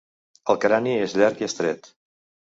El 0.53 0.57
crani 0.61 0.95
és 1.01 1.13
llarg 1.21 1.43
i 1.43 1.47
estret. 1.49 1.91